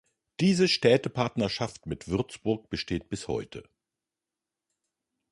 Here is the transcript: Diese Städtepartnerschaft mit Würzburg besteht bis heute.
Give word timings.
Diese 0.39 0.67
Städtepartnerschaft 0.67 1.85
mit 1.85 2.07
Würzburg 2.07 2.71
besteht 2.71 3.07
bis 3.09 3.27
heute. 3.27 3.69